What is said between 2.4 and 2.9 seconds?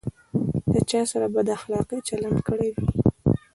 کړی وي.